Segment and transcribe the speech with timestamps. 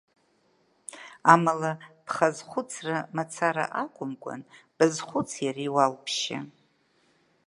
[1.33, 1.71] Амала,
[2.05, 4.41] бхы азхәыцра мацара акәымкәан,
[4.77, 6.39] базхәыц иара иулԥшьа.